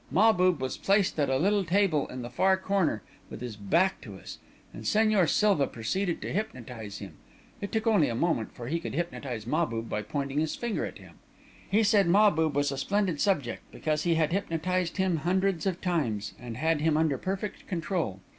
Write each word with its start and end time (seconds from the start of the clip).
Mahbub 0.09 0.59
was 0.59 0.77
placed 0.77 1.19
at 1.19 1.29
a 1.29 1.37
little 1.37 1.63
table 1.63 2.07
in 2.07 2.23
the 2.23 2.29
far 2.31 2.57
corner, 2.57 3.03
with 3.29 3.39
his 3.39 3.55
back 3.55 4.01
to 4.01 4.15
us, 4.15 4.39
and 4.73 4.81
Señor 4.83 5.29
Silva 5.29 5.67
proceeded 5.67 6.23
to 6.23 6.33
hypnotise 6.33 6.97
him. 6.97 7.17
It 7.61 7.71
took 7.71 7.85
only 7.85 8.09
a 8.09 8.15
moment, 8.15 8.51
for 8.51 8.65
he 8.67 8.79
could 8.79 8.95
hypnotise 8.95 9.45
Mahbub 9.45 9.87
by 9.89 10.01
pointing 10.01 10.39
his 10.39 10.55
finger 10.55 10.85
at 10.87 10.97
him. 10.97 11.19
He 11.69 11.83
said 11.83 12.07
Mahbub 12.07 12.55
was 12.55 12.71
a 12.71 12.79
splendid 12.79 13.21
subject, 13.21 13.61
because 13.71 14.01
he 14.01 14.15
had 14.15 14.31
hypnotised 14.33 14.97
him 14.97 15.17
hundreds 15.17 15.67
of 15.67 15.81
times, 15.81 16.33
and 16.39 16.57
had 16.57 16.81
him 16.81 16.97
under 16.97 17.19
perfect 17.19 17.67
control. 17.67 18.21